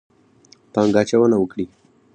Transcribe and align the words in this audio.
پانګه 0.73 0.99
اچونه 1.01 1.37
وکړي. 1.39 1.65